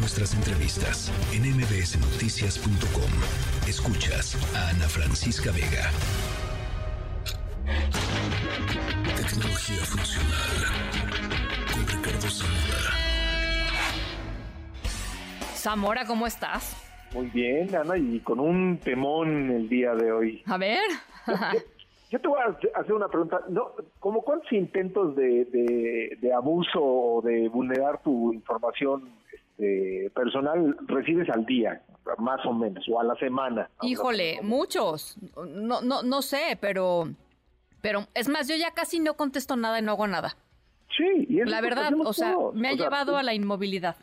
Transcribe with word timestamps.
nuestras 0.00 0.34
entrevistas 0.34 1.12
en 1.34 1.42
mbsnoticias.com. 1.42 3.10
Escuchas 3.68 4.34
a 4.56 4.70
Ana 4.70 4.88
Francisca 4.88 5.52
Vega. 5.52 5.90
Tecnología 9.14 9.84
funcional 9.84 10.56
con 11.70 11.86
Ricardo 11.86 12.28
Zamora. 12.30 12.90
Zamora, 15.54 16.06
¿cómo 16.06 16.26
estás? 16.26 16.74
Muy 17.12 17.26
bien, 17.26 17.74
Ana, 17.76 17.98
y 17.98 18.20
con 18.20 18.40
un 18.40 18.78
temón 18.78 19.50
el 19.50 19.68
día 19.68 19.94
de 19.94 20.12
hoy. 20.12 20.42
A 20.46 20.56
ver. 20.56 20.80
Yo 22.10 22.20
te 22.20 22.26
voy 22.26 22.40
a 22.40 22.80
hacer 22.80 22.92
una 22.94 23.08
pregunta. 23.08 23.40
No, 23.50 23.72
¿Cómo 24.00 24.22
cuántos 24.22 24.50
intentos 24.52 25.14
de, 25.14 25.44
de, 26.20 26.32
abuso 26.32 26.82
o 26.82 27.22
de 27.22 27.48
vulnerar 27.48 28.02
tu 28.02 28.32
información 28.32 29.19
este, 29.60 30.10
personal 30.14 30.76
recibes 30.86 31.28
al 31.28 31.44
día, 31.44 31.82
más 32.18 32.44
o 32.46 32.52
menos, 32.52 32.84
o 32.88 33.00
a 33.00 33.04
la 33.04 33.14
semana? 33.16 33.68
Híjole, 33.82 34.40
muchos. 34.42 35.16
No, 35.36 35.82
no, 35.82 36.02
no 36.02 36.22
sé, 36.22 36.58
pero, 36.60 37.08
pero 37.82 38.06
es 38.14 38.28
más, 38.28 38.48
yo 38.48 38.56
ya 38.56 38.70
casi 38.72 39.00
no 39.00 39.14
contesto 39.14 39.56
nada 39.56 39.78
y 39.78 39.82
no 39.82 39.92
hago 39.92 40.06
nada. 40.06 40.36
Sí, 40.96 41.26
y 41.28 41.44
la 41.44 41.60
verdad, 41.60 41.92
o 42.04 42.12
sea, 42.12 42.36
me 42.54 42.68
ha 42.68 42.72
llevado 42.72 43.16
a 43.16 43.22
la 43.22 43.34
inmovilidad 43.34 43.96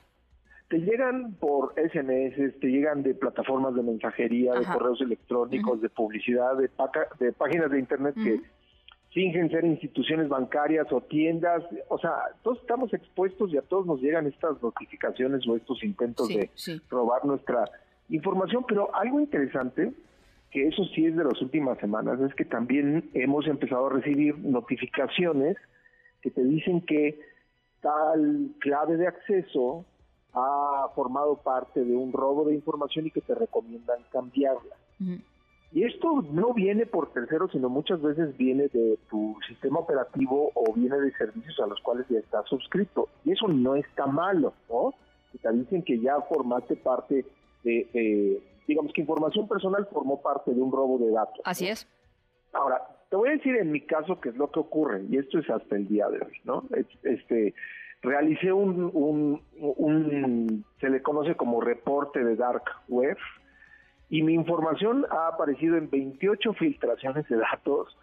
te 0.70 0.80
llegan 0.80 1.34
por 1.36 1.74
SMS, 1.76 2.60
te 2.60 2.68
llegan 2.68 3.02
de 3.02 3.16
plataformas 3.16 3.74
de 3.74 3.84
mensajería, 3.84 4.54
de 4.54 4.66
correos 4.66 5.00
electrónicos, 5.00 5.82
de 5.82 5.88
publicidad, 5.88 6.58
de, 6.58 6.70
de 7.20 7.32
páginas 7.32 7.72
de 7.72 7.80
internet 7.80 8.16
que 8.16 8.42
fingen 9.18 9.50
ser 9.50 9.66
instituciones 9.66 10.30
bancarias 10.30 10.86
o 10.92 11.02
tiendas, 11.02 11.64
o 11.88 11.98
sea, 11.98 12.12
todos 12.44 12.60
estamos 12.60 12.94
expuestos 12.94 13.52
y 13.52 13.58
a 13.58 13.64
todos 13.64 13.88
nos 13.88 14.00
llegan 14.00 14.28
estas 14.28 14.62
notificaciones 14.62 15.42
o 15.48 15.56
estos 15.56 15.84
intentos 15.84 16.28
de 16.28 16.52
robar 16.88 17.26
nuestra 17.26 17.68
información, 18.10 18.64
pero 18.68 18.94
algo 18.96 19.20
interesante, 19.20 19.92
que 20.52 20.68
eso 20.68 20.86
sí 20.94 21.08
es 21.08 21.16
de 21.16 21.24
las 21.24 21.42
últimas 21.42 21.80
semanas, 21.80 22.22
es 22.22 22.36
que 22.36 22.46
también 22.46 23.10
hemos 23.16 23.48
empezado 23.48 23.88
a 23.88 23.90
recibir 23.90 24.38
notificaciones 24.38 25.58
que 26.22 26.30
te 26.30 26.44
dicen 26.44 26.82
que 26.82 27.20
tal 27.82 28.52
clave 28.60 28.98
de 28.98 29.08
acceso 29.08 29.84
ha 30.36 30.90
formado 30.94 31.38
parte 31.38 31.84
de 31.84 31.96
un 31.96 32.14
robo 32.14 32.46
de 32.46 32.54
información 32.54 33.08
y 33.08 33.12
que 33.12 33.22
te 33.22 33.34
recomiendan 33.34 33.98
cambiarla. 34.12 34.76
Y 35.74 35.84
esto 35.84 36.24
no 36.32 36.54
viene 36.54 36.86
por 36.86 37.12
terceros, 37.12 37.52
sino 37.52 37.70
muchas 37.70 38.02
veces 38.02 38.36
viene 38.38 38.68
de 38.70 38.98
tu 39.10 39.36
sistema 39.48 39.80
operativo 39.80 40.52
o 40.54 40.74
viene 40.74 40.98
de 40.98 41.12
servicios 41.14 41.60
a 41.60 41.68
los 41.68 41.80
cuales 41.82 42.06
ya 42.10 42.20
estás 42.20 42.46
suscrito. 42.48 43.10
Y 43.26 43.34
eso 43.34 43.48
no 43.48 43.76
está 43.76 44.06
malo, 44.08 44.54
¿no? 44.70 44.94
te 45.42 45.52
dicen 45.54 45.84
que 45.84 46.00
ya 46.00 46.20
formaste 46.22 46.76
parte 46.78 47.26
de, 47.64 48.42
digamos 48.68 48.92
que 48.94 49.02
información 49.02 49.48
personal 49.48 49.88
formó 49.92 50.22
parte 50.22 50.54
de 50.54 50.62
un 50.62 50.72
robo 50.72 50.98
de 50.98 51.12
datos. 51.12 51.42
Así 51.44 51.68
es. 51.68 51.88
Ahora, 52.54 52.82
te 53.10 53.16
voy 53.16 53.30
a 53.30 53.34
decir 53.34 53.56
en 53.56 53.72
mi 53.72 53.82
caso 53.82 54.20
qué 54.20 54.30
es 54.30 54.36
lo 54.36 54.50
que 54.50 54.60
ocurre, 54.60 55.04
y 55.10 55.18
esto 55.18 55.40
es 55.40 55.50
hasta 55.50 55.76
el 55.76 55.88
día 55.88 56.08
de 56.10 56.20
hoy, 56.20 56.38
¿no? 56.44 56.64
Este, 57.04 57.54
realicé 58.02 58.52
un, 58.52 59.42
se 60.80 60.90
le 60.90 61.02
conoce 61.02 61.36
como 61.36 61.62
reporte 61.62 62.24
de 62.24 62.36
Dark 62.36 62.64
Web, 62.88 63.18
y 64.10 64.24
mi 64.24 64.34
información 64.34 65.06
ha 65.10 65.28
aparecido 65.28 65.78
en 65.78 65.90
28 65.90 66.54
filtraciones 66.54 67.28
de 67.28 67.38
datos. 67.38 67.98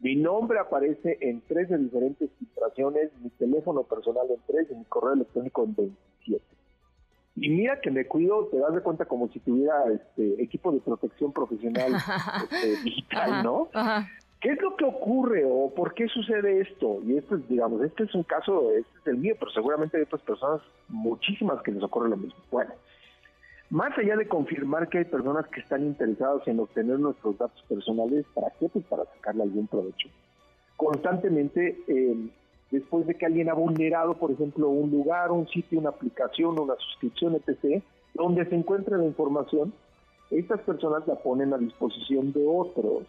Mi 0.00 0.14
nombre 0.14 0.60
aparece 0.60 1.18
en 1.20 1.40
13 1.40 1.78
diferentes 1.78 2.30
filtraciones, 2.38 3.10
mi 3.20 3.30
teléfono 3.30 3.82
personal 3.82 4.26
en 4.30 4.40
3 4.46 4.68
y 4.70 4.74
mi 4.76 4.84
correo 4.84 5.14
electrónico 5.14 5.64
en 5.64 5.74
27. 5.74 6.44
Y 7.40 7.50
mira 7.50 7.80
que 7.80 7.90
me 7.90 8.06
cuido, 8.06 8.46
te 8.46 8.58
das 8.58 8.74
de 8.74 8.80
cuenta 8.80 9.04
como 9.06 9.28
si 9.28 9.40
tuviera 9.40 9.84
este 9.92 10.42
equipo 10.42 10.72
de 10.72 10.80
protección 10.80 11.32
profesional 11.32 11.92
este, 12.50 12.82
digital, 12.82 13.42
¿no? 13.42 13.68
¿Qué 14.40 14.50
es 14.50 14.62
lo 14.62 14.76
que 14.76 14.84
ocurre 14.84 15.44
o 15.44 15.72
por 15.74 15.94
qué 15.94 16.06
sucede 16.06 16.60
esto? 16.60 17.00
Y 17.04 17.16
esto 17.16 17.34
es, 17.34 17.48
digamos, 17.48 17.82
este 17.82 18.04
es 18.04 18.14
un 18.14 18.22
caso, 18.22 18.70
este 18.70 18.98
es 19.00 19.06
el 19.08 19.16
mío, 19.16 19.34
pero 19.38 19.50
seguramente 19.50 19.96
hay 19.96 20.04
otras 20.04 20.22
personas, 20.22 20.60
muchísimas 20.88 21.60
que 21.62 21.72
les 21.72 21.82
ocurre 21.82 22.08
lo 22.08 22.16
mismo. 22.16 22.38
Bueno, 22.50 22.72
más 23.70 23.96
allá 23.98 24.16
de 24.16 24.26
confirmar 24.26 24.88
que 24.88 24.98
hay 24.98 25.04
personas 25.04 25.46
que 25.48 25.60
están 25.60 25.84
interesadas 25.84 26.46
en 26.46 26.60
obtener 26.60 26.98
nuestros 26.98 27.36
datos 27.36 27.62
personales, 27.68 28.24
¿para 28.34 28.50
qué? 28.58 28.68
Pues 28.68 28.84
para 28.86 29.04
sacarle 29.04 29.42
algún 29.42 29.66
provecho. 29.66 30.08
Constantemente, 30.76 31.78
eh, 31.86 32.30
después 32.70 33.06
de 33.06 33.14
que 33.14 33.26
alguien 33.26 33.50
ha 33.50 33.54
vulnerado, 33.54 34.14
por 34.14 34.30
ejemplo, 34.30 34.68
un 34.68 34.90
lugar, 34.90 35.32
un 35.32 35.46
sitio, 35.48 35.78
una 35.78 35.90
aplicación, 35.90 36.58
una 36.58 36.76
suscripción, 36.76 37.34
etc., 37.34 37.82
donde 38.14 38.46
se 38.46 38.54
encuentra 38.54 38.96
la 38.96 39.04
información, 39.04 39.72
estas 40.30 40.60
personas 40.60 41.06
la 41.06 41.16
ponen 41.16 41.52
a 41.52 41.58
disposición 41.58 42.32
de 42.32 42.46
otros 42.46 43.04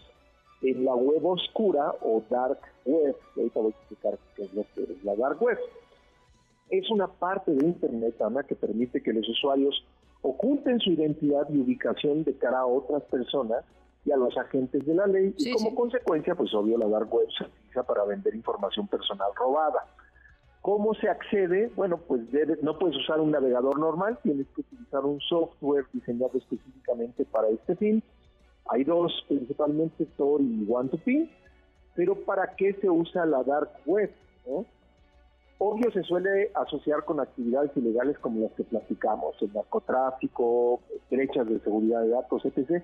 en 0.61 0.83
la 0.83 0.93
web 0.93 1.25
oscura 1.25 1.93
o 2.01 2.21
dark 2.29 2.59
web, 2.85 3.15
ahorita 3.35 3.59
voy 3.59 3.71
a 3.71 3.77
explicar 3.77 4.19
qué 4.35 4.43
es 4.43 4.53
lo 4.53 4.65
que 4.75 4.83
es 4.83 5.03
la 5.03 5.15
dark 5.15 5.41
web. 5.41 5.57
Es 6.69 6.89
una 6.91 7.07
parte 7.07 7.51
de 7.51 7.65
Internet, 7.65 8.21
Ana, 8.21 8.43
que 8.43 8.55
permite 8.55 9.01
que 9.01 9.13
los 9.13 9.27
usuarios 9.27 9.83
oculten 10.21 10.79
su 10.79 10.91
identidad 10.91 11.47
y 11.49 11.59
ubicación 11.59 12.23
de 12.23 12.37
cara 12.37 12.59
a 12.59 12.65
otras 12.65 13.03
personas 13.03 13.63
y 14.05 14.11
a 14.11 14.17
los 14.17 14.37
agentes 14.37 14.85
de 14.85 14.93
la 14.93 15.07
ley 15.07 15.33
y 15.37 15.51
como 15.53 15.75
consecuencia, 15.75 16.35
pues 16.35 16.53
obvio, 16.53 16.77
la 16.77 16.87
dark 16.87 17.13
web 17.13 17.27
se 17.37 17.45
utiliza 17.45 17.83
para 17.83 18.05
vender 18.05 18.35
información 18.35 18.87
personal 18.87 19.31
robada. 19.35 19.85
¿Cómo 20.61 20.93
se 20.93 21.07
accede? 21.07 21.71
Bueno, 21.75 21.97
pues 21.97 22.21
no 22.61 22.77
puedes 22.77 22.97
usar 22.97 23.19
un 23.21 23.31
navegador 23.31 23.79
normal, 23.79 24.19
tienes 24.23 24.47
que 24.47 24.61
utilizar 24.61 25.05
un 25.05 25.19
software 25.21 25.85
diseñado 25.93 26.37
específicamente 26.37 27.23
para 27.25 27.47
este 27.47 27.75
fin. 27.75 28.03
Hay 28.69 28.83
dos, 28.83 29.25
principalmente 29.27 30.05
Tor 30.17 30.41
y 30.41 30.67
One2P, 30.67 31.29
pero 31.95 32.15
¿para 32.15 32.55
qué 32.55 32.73
se 32.73 32.89
usa 32.89 33.25
la 33.25 33.43
dark 33.43 33.71
web? 33.85 34.11
Obvio 35.61 35.91
se 35.91 36.03
suele 36.03 36.51
asociar 36.55 37.03
con 37.03 37.19
actividades 37.19 37.75
ilegales 37.75 38.17
como 38.19 38.39
las 38.39 38.53
que 38.53 38.63
platicamos, 38.63 39.35
el 39.41 39.51
narcotráfico, 39.53 40.79
brechas 41.11 41.49
de 41.49 41.59
seguridad 41.59 42.01
de 42.01 42.09
datos, 42.09 42.45
etc. 42.45 42.81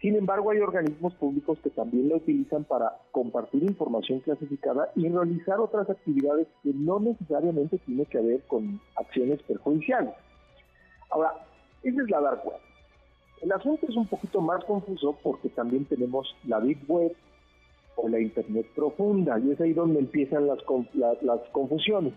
Sin 0.00 0.14
embargo, 0.14 0.50
hay 0.50 0.60
organismos 0.60 1.12
públicos 1.14 1.58
que 1.60 1.70
también 1.70 2.08
la 2.08 2.16
utilizan 2.16 2.62
para 2.62 2.98
compartir 3.10 3.64
información 3.64 4.20
clasificada 4.20 4.92
y 4.94 5.08
realizar 5.08 5.58
otras 5.58 5.90
actividades 5.90 6.46
que 6.62 6.72
no 6.72 7.00
necesariamente 7.00 7.78
tienen 7.78 8.06
que 8.06 8.20
ver 8.20 8.42
con 8.42 8.80
acciones 8.94 9.42
perjudiciales. 9.42 10.14
Ahora, 11.10 11.32
esa 11.82 12.00
es 12.00 12.10
la 12.10 12.20
dark 12.20 12.46
web. 12.46 12.58
El 13.42 13.50
asunto 13.50 13.86
es 13.88 13.96
un 13.96 14.06
poquito 14.06 14.40
más 14.40 14.64
confuso 14.64 15.18
porque 15.20 15.48
también 15.48 15.84
tenemos 15.86 16.36
la 16.44 16.60
Big 16.60 16.78
Web, 16.86 17.16
o 17.96 18.08
la 18.08 18.20
Internet 18.20 18.66
profunda, 18.74 19.38
y 19.38 19.52
es 19.52 19.60
ahí 19.60 19.72
donde 19.72 20.00
empiezan 20.00 20.46
las, 20.46 20.58
las 21.22 21.40
confusiones. 21.52 22.14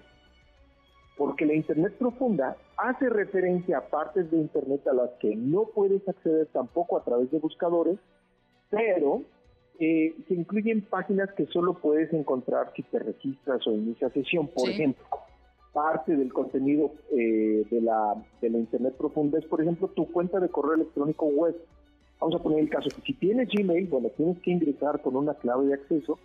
Porque 1.18 1.46
la 1.46 1.54
Internet 1.54 1.94
profunda 1.98 2.58
hace 2.78 3.10
referencia 3.10 3.80
a 3.80 3.88
partes 3.88 4.30
de 4.30 4.38
Internet 4.38 4.88
a 4.88 4.94
las 4.94 5.12
que 5.20 5.36
no 5.36 5.66
puedes 5.74 6.08
acceder 6.08 6.48
tampoco 6.48 6.98
a 6.98 7.04
través 7.04 7.32
de 7.32 7.40
buscadores, 7.40 7.98
pero 8.70 9.24
eh, 9.80 10.16
se 10.28 10.34
incluyen 10.34 10.82
páginas 10.82 11.32
que 11.34 11.46
solo 11.48 11.76
puedes 11.76 12.12
encontrar 12.14 12.72
si 12.76 12.84
te 12.84 13.00
registras 13.00 13.66
o 13.68 13.72
inicias 13.72 14.12
sesión. 14.14 14.48
Por 14.48 14.70
ejemplo, 14.70 15.06
parte 15.74 16.16
del 16.16 16.34
contenido 16.34 16.92
eh, 17.12 17.66
de, 17.70 17.82
la, 17.82 18.16
de 18.42 18.50
la 18.50 18.58
Internet 18.58 18.96
profunda 18.98 19.38
es, 19.38 19.46
por 19.46 19.62
ejemplo, 19.62 19.88
tu 19.90 20.12
cuenta 20.12 20.40
de 20.40 20.50
correo 20.50 20.74
electrónico 20.74 21.28
web 21.28 21.56
Vamos 22.20 22.36
a 22.36 22.44
poner 22.44 22.60
el 22.60 22.70
caso. 22.70 22.90
Que 22.90 23.02
si 23.02 23.14
tienes 23.14 23.50
Gmail, 23.50 23.88
bueno, 23.88 24.10
tienes 24.16 24.40
que 24.40 24.52
ingresar 24.52 25.02
con 25.02 25.16
una 25.16 25.34
clave 25.36 25.68
de 25.68 25.74
acceso 25.76 26.18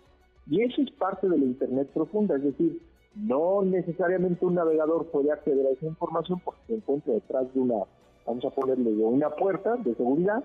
y 0.49 0.61
eso 0.61 0.81
es 0.81 0.91
parte 0.91 1.29
de 1.29 1.37
la 1.37 1.45
Internet 1.45 1.89
profunda, 1.93 2.35
es 2.35 2.43
decir, 2.43 2.81
no 3.15 3.61
necesariamente 3.63 4.45
un 4.45 4.55
navegador 4.55 5.07
puede 5.07 5.31
acceder 5.31 5.65
a 5.67 5.71
esa 5.71 5.85
información 5.85 6.41
porque 6.43 6.61
se 6.67 6.75
encuentra 6.75 7.13
detrás 7.13 7.53
de 7.53 7.59
una, 7.59 7.85
vamos 8.25 8.43
a 8.43 8.49
ponerle 8.49 8.89
una 8.91 9.29
puerta 9.29 9.75
de 9.77 9.95
seguridad, 9.95 10.43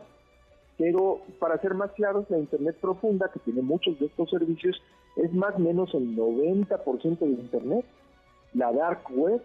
pero 0.76 1.22
para 1.40 1.60
ser 1.60 1.74
más 1.74 1.90
claros, 1.92 2.26
la 2.28 2.38
Internet 2.38 2.76
profunda, 2.80 3.30
que 3.32 3.40
tiene 3.40 3.62
muchos 3.62 3.98
de 3.98 4.06
estos 4.06 4.30
servicios, 4.30 4.80
es 5.16 5.32
más 5.34 5.56
o 5.56 5.58
menos 5.58 5.92
el 5.94 6.16
90% 6.16 7.18
de 7.18 7.26
Internet. 7.26 7.84
La 8.54 8.72
Dark 8.72 9.00
Web 9.10 9.42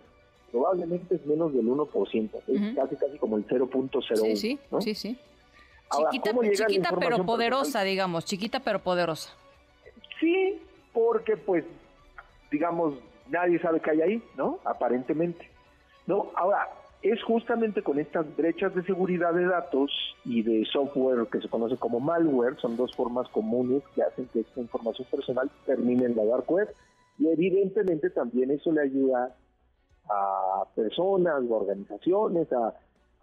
probablemente 0.51 1.15
es 1.15 1.25
menos 1.25 1.51
del 1.51 1.65
1%, 1.67 2.29
es 2.47 2.75
casi 2.75 2.95
casi 2.95 3.17
como 3.17 3.37
el 3.37 3.47
0.01. 3.47 4.35
Sí, 4.35 4.35
sí, 4.35 4.59
sí, 4.81 4.93
sí 4.93 5.17
chiquita, 6.53 6.91
pero 6.99 7.25
poderosa, 7.25 7.83
digamos, 7.83 8.25
chiquita 8.25 8.59
pero 8.59 8.79
poderosa. 8.79 9.33
Sí, 10.19 10.61
porque 10.93 11.37
pues, 11.37 11.65
digamos, 12.51 12.95
nadie 13.29 13.59
sabe 13.59 13.79
qué 13.81 13.91
hay 13.91 14.01
ahí, 14.01 14.23
¿no? 14.37 14.59
Aparentemente. 14.63 15.49
No, 16.07 16.31
ahora, 16.35 16.69
es 17.01 17.21
justamente 17.23 17.83
con 17.83 17.99
estas 17.99 18.25
brechas 18.35 18.73
de 18.73 18.83
seguridad 18.83 19.33
de 19.33 19.45
datos 19.45 19.91
y 20.23 20.41
de 20.41 20.65
software 20.71 21.27
que 21.27 21.41
se 21.41 21.49
conoce 21.49 21.75
como 21.77 21.99
malware, 21.99 22.57
son 22.59 22.77
dos 22.77 22.95
formas 22.95 23.27
comunes 23.29 23.83
que 23.93 24.03
hacen 24.03 24.27
que 24.31 24.39
esta 24.39 24.61
información 24.61 25.07
personal 25.11 25.51
termine 25.65 26.05
en 26.05 26.15
la 26.15 26.23
dark 26.23 26.49
web 26.49 26.69
y 27.19 27.27
evidentemente 27.27 28.09
también 28.09 28.51
eso 28.51 28.71
le 28.71 28.81
ayuda 28.81 29.35
a 30.09 30.63
personas 30.75 31.43
o 31.47 31.53
organizaciones 31.53 32.51
a, 32.53 32.73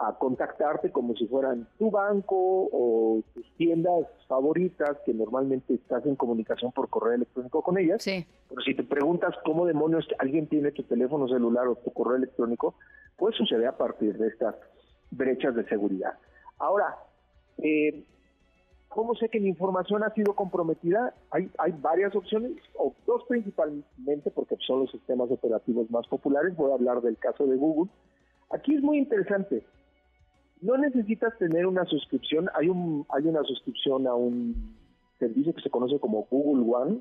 a 0.00 0.14
contactarte 0.14 0.90
como 0.90 1.14
si 1.14 1.26
fueran 1.26 1.68
tu 1.78 1.90
banco 1.90 2.70
o 2.72 3.22
tus 3.34 3.44
tiendas 3.56 4.06
favoritas 4.26 4.96
que 5.04 5.12
normalmente 5.12 5.74
estás 5.74 6.06
en 6.06 6.16
comunicación 6.16 6.72
por 6.72 6.88
correo 6.88 7.12
electrónico 7.12 7.62
con 7.62 7.76
ellas. 7.76 8.02
Sí. 8.02 8.26
Pero 8.48 8.62
si 8.62 8.74
te 8.74 8.82
preguntas 8.82 9.34
cómo 9.44 9.66
demonios 9.66 10.08
alguien 10.18 10.46
tiene 10.46 10.72
tu 10.72 10.84
teléfono 10.84 11.28
celular 11.28 11.68
o 11.68 11.76
tu 11.76 11.92
correo 11.92 12.16
electrónico, 12.16 12.76
pues 13.18 13.36
sucede 13.36 13.66
a 13.66 13.76
partir 13.76 14.16
de 14.16 14.28
estas 14.28 14.54
brechas 15.10 15.54
de 15.54 15.68
seguridad. 15.68 16.14
Ahora, 16.58 16.96
eh, 17.58 18.02
¿cómo 18.88 19.14
sé 19.16 19.28
que 19.28 19.38
mi 19.38 19.50
información 19.50 20.02
ha 20.02 20.14
sido 20.14 20.34
comprometida? 20.34 21.12
Hay, 21.30 21.50
hay 21.58 21.72
varias 21.72 22.16
opciones, 22.16 22.52
o 22.74 22.94
dos 23.06 23.24
principalmente, 23.28 24.30
porque 24.30 24.56
son 24.66 24.80
los 24.80 24.90
sistemas 24.92 25.30
operativos 25.30 25.90
más 25.90 26.06
populares. 26.06 26.56
Voy 26.56 26.70
a 26.70 26.74
hablar 26.76 27.02
del 27.02 27.18
caso 27.18 27.46
de 27.46 27.56
Google. 27.56 27.90
Aquí 28.48 28.74
es 28.74 28.82
muy 28.82 28.96
interesante 28.96 29.62
no 30.62 30.76
necesitas 30.76 31.36
tener 31.38 31.66
una 31.66 31.84
suscripción, 31.84 32.48
hay, 32.54 32.68
un, 32.68 33.06
hay 33.08 33.26
una 33.26 33.42
suscripción 33.44 34.06
a 34.06 34.14
un 34.14 34.76
servicio 35.18 35.54
que 35.54 35.62
se 35.62 35.70
conoce 35.70 35.98
como 35.98 36.26
Google 36.30 36.70
One. 36.72 37.00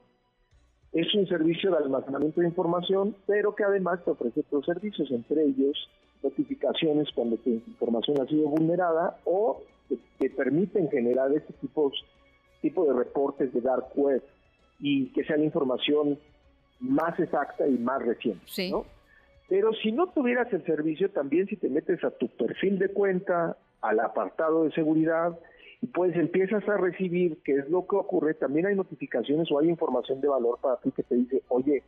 Es 0.92 1.14
un 1.14 1.28
servicio 1.28 1.72
de 1.72 1.78
almacenamiento 1.78 2.42
de 2.42 2.48
información, 2.48 3.16
pero 3.28 3.56
que 3.56 3.64
además 3.64 4.04
te 4.04 4.12
ofrece 4.12 4.42
otros 4.42 4.66
servicios, 4.66 5.12
entre 5.12 5.44
ellos 5.44 5.90
notificaciones 6.24 7.08
cuando 7.14 7.38
tu 7.38 7.50
información 7.50 8.20
ha 8.20 8.26
sido 8.28 8.50
vulnerada 8.50 9.18
o 9.26 9.62
te, 10.20 10.30
permiten 10.30 10.90
generar 10.90 11.32
este 11.32 11.54
tipo, 11.54 11.92
tipo 12.62 12.86
de 12.86 12.94
reportes 12.94 13.54
de 13.54 13.62
dark 13.62 13.88
web 13.96 14.22
y 14.80 15.08
que 15.14 15.24
sea 15.24 15.38
la 15.38 15.46
información 15.46 16.20
más 16.80 17.18
exacta 17.20 17.68
y 17.68 17.78
más 17.78 18.02
reciente. 18.04 18.42
Sí. 18.46 18.72
Pero 19.50 19.74
si 19.74 19.92
no 19.92 20.08
tuvieras 20.08 20.52
el 20.54 20.64
servicio, 20.64 21.10
también 21.10 21.48
si 21.48 21.58
te 21.58 21.70
metes 21.70 22.04
a 22.04 22.12
tu 22.12 22.28
perfil 22.30 22.78
de 22.78 22.90
cuenta, 22.90 23.58
al 23.82 24.00
apartado 24.00 24.64
de 24.64 24.72
seguridad, 24.72 25.38
y 25.82 25.88
pues 25.88 26.16
empiezas 26.16 26.68
a 26.70 26.78
recibir 26.78 27.40
qué 27.44 27.58
es 27.58 27.70
lo 27.70 27.88
que 27.88 27.96
ocurre, 27.96 28.36
también 28.36 28.68
hay 28.68 28.76
notificaciones 28.76 29.52
o 29.52 29.60
hay 29.60 29.70
información 29.70 30.22
de 30.22 30.28
valor 30.28 30.60
para 30.62 30.78
ti 30.78 30.92
que 30.92 31.04
te 31.04 31.16
dice, 31.16 31.42
oye, 31.48 31.84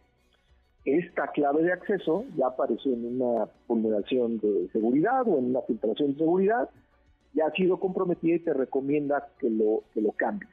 esta 0.85 1.27
clave 1.27 1.63
de 1.63 1.73
acceso 1.73 2.25
ya 2.35 2.47
apareció 2.47 2.93
en 2.93 3.21
una 3.21 3.47
vulneración 3.67 4.39
de 4.39 4.67
seguridad 4.71 5.27
o 5.27 5.37
en 5.37 5.51
una 5.51 5.61
filtración 5.61 6.13
de 6.13 6.17
seguridad, 6.17 6.69
ya 7.33 7.45
ha 7.45 7.51
sido 7.51 7.79
comprometida 7.79 8.35
y 8.35 8.39
te 8.39 8.53
recomienda 8.53 9.27
que 9.37 9.49
lo, 9.49 9.83
que 9.93 10.01
lo 10.01 10.13
cambies. 10.13 10.49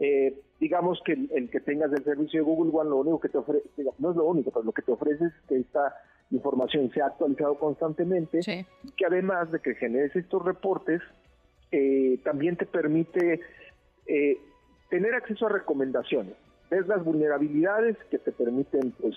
Eh, 0.00 0.36
digamos 0.58 1.00
que 1.04 1.12
el, 1.12 1.48
que 1.50 1.60
tengas 1.60 1.92
el 1.92 2.02
servicio 2.02 2.40
de 2.40 2.44
Google 2.44 2.72
One, 2.76 2.90
lo 2.90 2.96
único 2.96 3.20
que 3.20 3.28
te 3.28 3.38
ofrece, 3.38 3.68
no 3.98 4.10
es 4.10 4.16
lo 4.16 4.24
único, 4.24 4.50
pero 4.50 4.64
lo 4.64 4.72
que 4.72 4.82
te 4.82 4.90
ofrece 4.90 5.26
es 5.26 5.32
que 5.48 5.58
esta 5.58 5.94
información 6.30 6.90
se 6.92 7.00
ha 7.00 7.06
actualizado 7.06 7.58
constantemente 7.58 8.40
que 8.96 9.06
además 9.06 9.50
de 9.52 9.60
que 9.60 9.74
generes 9.74 10.14
estos 10.16 10.44
reportes, 10.44 11.00
eh, 11.70 12.18
también 12.24 12.56
te 12.56 12.66
permite 12.66 13.40
eh, 14.06 14.38
tener 14.90 15.14
acceso 15.14 15.46
a 15.46 15.50
recomendaciones. 15.50 16.34
Ves 16.70 16.86
las 16.86 17.04
vulnerabilidades 17.04 17.96
que 18.10 18.18
te 18.18 18.32
permiten 18.32 18.92
pues 18.92 19.14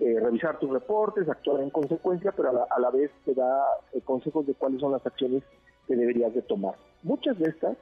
eh, 0.00 0.18
revisar 0.20 0.58
tus 0.58 0.70
reportes, 0.70 1.28
actuar 1.28 1.62
en 1.62 1.70
consecuencia, 1.70 2.32
pero 2.32 2.50
a 2.50 2.52
la, 2.52 2.66
a 2.70 2.80
la 2.80 2.90
vez 2.90 3.10
te 3.24 3.34
da 3.34 3.62
consejos 4.04 4.46
de 4.46 4.54
cuáles 4.54 4.80
son 4.80 4.92
las 4.92 5.06
acciones 5.06 5.42
que 5.86 5.96
deberías 5.96 6.34
de 6.34 6.42
tomar. 6.42 6.74
Muchas 7.02 7.38
de 7.38 7.50
estas 7.50 7.76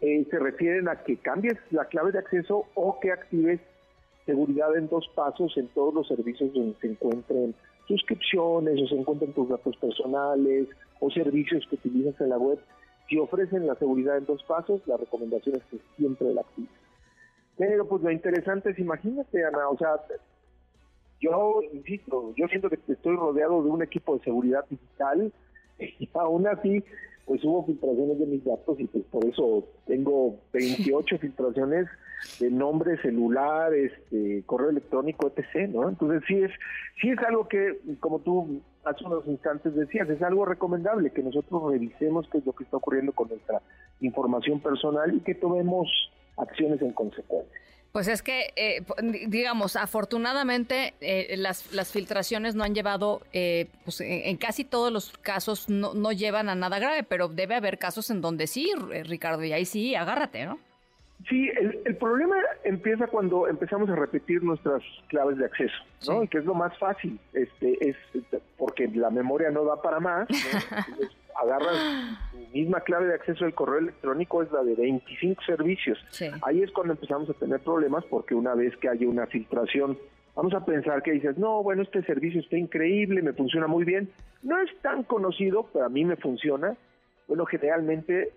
se 0.00 0.38
refieren 0.38 0.88
a 0.88 1.02
que 1.02 1.16
cambies 1.16 1.56
la 1.72 1.86
clave 1.86 2.12
de 2.12 2.20
acceso 2.20 2.66
o 2.74 3.00
que 3.00 3.10
actives 3.10 3.60
seguridad 4.28 4.76
en 4.76 4.88
dos 4.88 5.08
pasos 5.14 5.56
en 5.56 5.68
todos 5.68 5.94
los 5.94 6.06
servicios 6.06 6.52
donde 6.52 6.76
se 6.82 6.88
encuentren 6.88 7.54
suscripciones 7.86 8.78
o 8.82 8.86
se 8.86 8.94
encuentran 8.94 9.32
tus 9.32 9.48
datos 9.48 9.74
personales 9.78 10.68
o 11.00 11.10
servicios 11.10 11.66
que 11.70 11.76
utilizas 11.76 12.20
en 12.20 12.28
la 12.28 12.36
web. 12.36 12.58
Si 13.08 13.16
ofrecen 13.16 13.66
la 13.66 13.74
seguridad 13.76 14.18
en 14.18 14.26
dos 14.26 14.42
pasos, 14.42 14.82
la 14.86 14.98
recomendación 14.98 15.56
es 15.56 15.62
que 15.70 15.78
siempre 15.96 16.34
la 16.34 16.42
actives. 16.42 16.70
Pero 17.56 17.88
pues 17.88 18.02
lo 18.02 18.10
interesante 18.10 18.70
es, 18.70 18.78
imagínate, 18.78 19.42
Ana, 19.46 19.66
o 19.70 19.78
sea, 19.78 19.96
yo 21.22 21.62
insisto, 21.72 22.34
yo 22.36 22.46
siento 22.48 22.68
que 22.68 22.78
estoy 22.86 23.16
rodeado 23.16 23.62
de 23.62 23.70
un 23.70 23.82
equipo 23.82 24.18
de 24.18 24.24
seguridad 24.24 24.66
digital 24.68 25.32
y 25.78 26.06
aún 26.12 26.46
así 26.46 26.84
pues 27.28 27.44
hubo 27.44 27.66
filtraciones 27.66 28.18
de 28.18 28.26
mis 28.26 28.44
datos 28.44 28.80
y 28.80 28.86
pues 28.86 29.04
por 29.10 29.24
eso 29.26 29.68
tengo 29.86 30.36
28 30.54 31.18
filtraciones 31.20 31.86
de 32.40 32.50
nombre, 32.50 33.00
celular, 33.02 33.72
este, 33.74 34.42
correo 34.46 34.70
electrónico, 34.70 35.30
etc., 35.36 35.68
¿no? 35.68 35.88
Entonces 35.88 36.22
sí 36.26 36.42
es, 36.42 36.50
sí 37.00 37.10
es 37.10 37.18
algo 37.18 37.46
que, 37.46 37.78
como 38.00 38.20
tú 38.20 38.60
hace 38.84 39.04
unos 39.04 39.26
instantes 39.26 39.74
decías, 39.74 40.08
es 40.08 40.22
algo 40.22 40.46
recomendable 40.46 41.10
que 41.10 41.22
nosotros 41.22 41.70
revisemos 41.70 42.26
qué 42.32 42.38
es 42.38 42.46
lo 42.46 42.54
que 42.54 42.64
está 42.64 42.78
ocurriendo 42.78 43.12
con 43.12 43.28
nuestra 43.28 43.60
información 44.00 44.60
personal 44.60 45.14
y 45.14 45.20
que 45.20 45.34
tomemos 45.34 45.86
acciones 46.38 46.80
en 46.82 46.92
consecuencia. 46.92 47.58
Pues 47.92 48.06
es 48.06 48.22
que, 48.22 48.52
eh, 48.54 48.82
digamos, 49.28 49.74
afortunadamente 49.74 50.94
eh, 51.00 51.34
las, 51.38 51.72
las, 51.72 51.90
filtraciones 51.90 52.54
no 52.54 52.62
han 52.62 52.74
llevado, 52.74 53.22
eh, 53.32 53.66
pues 53.84 54.02
en, 54.02 54.36
casi 54.36 54.64
todos 54.64 54.92
los 54.92 55.16
casos 55.18 55.70
no, 55.70 55.94
no, 55.94 56.12
llevan 56.12 56.50
a 56.50 56.54
nada 56.54 56.78
grave, 56.78 57.02
pero 57.02 57.28
debe 57.28 57.54
haber 57.54 57.78
casos 57.78 58.10
en 58.10 58.20
donde 58.20 58.46
sí, 58.46 58.70
Ricardo, 59.04 59.42
y 59.42 59.52
ahí 59.52 59.64
sí, 59.64 59.94
agárrate, 59.94 60.44
¿no? 60.44 60.58
Sí, 61.28 61.48
el, 61.48 61.80
el 61.86 61.96
problema 61.96 62.36
empieza 62.62 63.06
cuando 63.06 63.48
empezamos 63.48 63.88
a 63.88 63.96
repetir 63.96 64.42
nuestras 64.42 64.82
claves 65.08 65.38
de 65.38 65.46
acceso, 65.46 65.74
¿no? 66.06 66.22
Y 66.22 66.28
que 66.28 66.38
es 66.38 66.44
lo 66.44 66.54
más 66.54 66.76
fácil, 66.78 67.18
este, 67.32 67.88
es 67.88 67.96
porque 68.56 68.86
la 68.88 69.10
memoria 69.10 69.50
no 69.50 69.64
da 69.64 69.80
para 69.80 69.98
más, 69.98 70.28
¿no? 70.28 70.36
agarras 71.42 71.76
tu 72.32 72.38
misma 72.52 72.80
clave 72.80 73.06
de 73.06 73.14
acceso 73.14 73.44
al 73.44 73.54
correo 73.54 73.78
electrónico, 73.78 74.42
es 74.42 74.50
la 74.52 74.62
de 74.62 74.74
25 74.74 75.42
servicios. 75.42 75.98
Ahí 76.42 76.62
es 76.62 76.70
cuando 76.72 76.94
empezamos 76.94 77.30
a 77.30 77.34
tener 77.34 77.60
problemas 77.60 78.04
porque 78.06 78.34
una 78.34 78.54
vez 78.54 78.76
que 78.76 78.88
hay 78.88 79.04
una 79.04 79.26
filtración, 79.26 79.98
vamos 80.34 80.54
a 80.54 80.64
pensar 80.64 81.02
que 81.02 81.12
dices, 81.12 81.38
no, 81.38 81.62
bueno, 81.62 81.82
este 81.82 82.02
servicio 82.02 82.40
está 82.40 82.56
increíble, 82.56 83.22
me 83.22 83.32
funciona 83.32 83.66
muy 83.66 83.84
bien. 83.84 84.10
No 84.42 84.60
es 84.60 84.70
tan 84.80 85.04
conocido, 85.04 85.68
pero 85.72 85.84
a 85.84 85.88
mí 85.88 86.04
me 86.04 86.16
funciona. 86.16 86.76
Bueno, 87.26 87.44
generalmente, 87.46 88.32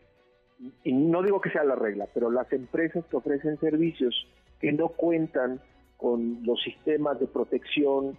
y 0.84 0.94
no 0.94 1.24
digo 1.24 1.42
que 1.42 1.52
sea 1.52 1.64
la 1.64 1.76
regla, 1.76 2.08
pero 2.14 2.30
las 2.30 2.52
empresas 2.52 3.06
que 3.06 3.18
ofrecen 3.18 3.60
servicios 3.60 4.28
que 4.60 4.72
no 4.72 4.90
cuentan 4.90 5.60
con 5.98 6.40
los 6.44 6.62
sistemas 6.62 7.20
de 7.20 7.28
protección 7.28 8.18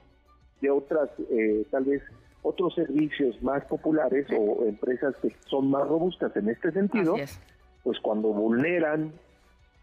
de 0.61 0.71
otras, 0.71 1.11
eh, 1.31 1.67
tal 1.71 1.85
vez 1.85 2.03
otros 2.43 2.75
servicios 2.75 3.41
más 3.43 3.65
populares 3.65 4.27
o 4.37 4.65
empresas 4.65 5.15
que 5.23 5.35
son 5.47 5.71
más 5.71 5.87
robustas 5.87 6.37
en 6.37 6.49
este 6.49 6.73
sentido, 6.73 7.17
pues 7.83 7.99
cuando 8.01 8.29
vulneran 8.29 9.13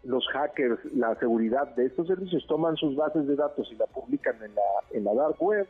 los 0.04 0.26
hackers 0.28 0.78
la 0.94 1.14
seguridad 1.16 1.74
de 1.74 1.86
estos 1.86 2.06
servicios, 2.06 2.46
toman 2.46 2.76
sus 2.76 2.96
bases 2.96 3.26
de 3.26 3.36
datos 3.36 3.70
y 3.70 3.76
la 3.76 3.86
publican 3.86 4.36
en 4.36 4.54
la, 4.54 4.62
en 4.92 5.04
la 5.04 5.14
dark 5.14 5.42
web, 5.42 5.66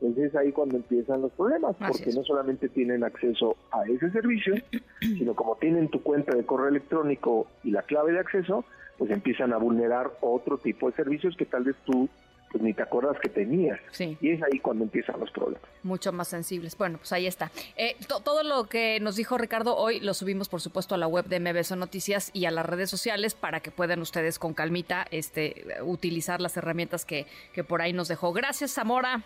entonces 0.00 0.30
es 0.30 0.36
ahí 0.36 0.52
cuando 0.52 0.76
empiezan 0.76 1.22
los 1.22 1.32
problemas, 1.32 1.76
porque 1.76 2.12
no 2.12 2.24
solamente 2.24 2.68
tienen 2.68 3.04
acceso 3.04 3.56
a 3.70 3.84
ese 3.84 4.10
servicio, 4.10 4.54
sino 5.00 5.34
como 5.34 5.56
tienen 5.56 5.88
tu 5.88 6.02
cuenta 6.02 6.34
de 6.34 6.44
correo 6.44 6.68
electrónico 6.68 7.46
y 7.62 7.70
la 7.70 7.82
clave 7.82 8.12
de 8.12 8.18
acceso, 8.18 8.64
pues 8.98 9.10
empiezan 9.10 9.52
a 9.52 9.58
vulnerar 9.58 10.10
otro 10.20 10.58
tipo 10.58 10.90
de 10.90 10.96
servicios 10.96 11.36
que 11.36 11.46
tal 11.46 11.64
vez 11.64 11.76
tú 11.84 12.08
pues, 12.52 12.62
ni 12.62 12.74
te 12.74 12.82
acuerdas 12.82 13.16
que 13.20 13.30
tenías. 13.30 13.80
Sí. 13.90 14.16
Y 14.20 14.30
es 14.32 14.42
ahí 14.42 14.58
cuando 14.58 14.84
empiezan 14.84 15.18
los 15.18 15.30
problemas. 15.30 15.62
Mucho 15.82 16.12
más 16.12 16.28
sensibles. 16.28 16.76
Bueno, 16.76 16.98
pues 16.98 17.12
ahí 17.12 17.26
está. 17.26 17.50
Eh, 17.76 17.96
todo 18.06 18.42
lo 18.42 18.64
que 18.64 19.00
nos 19.00 19.16
dijo 19.16 19.38
Ricardo 19.38 19.76
hoy 19.76 20.00
lo 20.00 20.12
subimos, 20.14 20.48
por 20.48 20.60
supuesto, 20.60 20.94
a 20.94 20.98
la 20.98 21.06
web 21.06 21.24
de 21.24 21.40
MBS 21.40 21.74
Noticias 21.76 22.30
y 22.34 22.44
a 22.44 22.50
las 22.50 22.66
redes 22.66 22.90
sociales 22.90 23.34
para 23.34 23.60
que 23.60 23.70
puedan 23.70 24.00
ustedes 24.00 24.38
con 24.38 24.52
calmita 24.52 25.06
este, 25.10 25.64
utilizar 25.82 26.40
las 26.40 26.56
herramientas 26.56 27.04
que, 27.04 27.26
que 27.52 27.64
por 27.64 27.80
ahí 27.80 27.92
nos 27.92 28.08
dejó. 28.08 28.32
Gracias, 28.32 28.72
Zamora. 28.72 29.22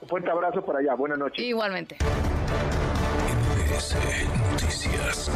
Un 0.00 0.08
fuerte 0.08 0.30
abrazo 0.30 0.64
para 0.64 0.78
allá. 0.78 0.94
Buenas 0.94 1.18
noches. 1.18 1.44
Igualmente. 1.44 1.96
MBS 3.66 3.96
Noticias. 4.52 5.30